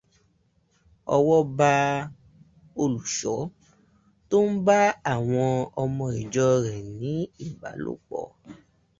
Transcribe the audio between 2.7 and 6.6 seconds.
olùṣọ́ tó ń bá àwọn ọmọ ìjọ